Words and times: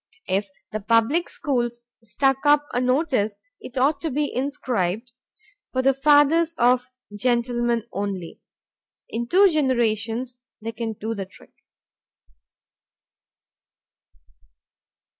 If 0.27 0.49
the 0.71 0.79
public 0.79 1.29
schools 1.29 1.83
stuck 2.01 2.37
up 2.43 2.65
a 2.73 2.81
notice 2.81 3.39
it 3.59 3.77
ought 3.77 4.01
to 4.01 4.09
be 4.09 4.33
inscribed, 4.33 5.13
"For 5.71 5.83
the 5.83 5.93
Fathers 5.93 6.55
of 6.57 6.87
Gentlemen 7.15 7.83
only." 7.93 8.41
In 9.09 9.27
two 9.27 9.47
generations 9.51 10.37
they 10.59 10.71
can 10.71 10.93
do 10.93 11.13
the 11.13 11.27
trick. 11.27 11.53